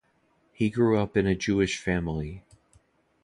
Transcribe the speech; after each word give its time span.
He 0.51 0.71
grew 0.71 0.97
up 0.97 1.15
in 1.15 1.27
a 1.27 1.35
Jewish 1.35 1.77
family. 1.77 2.41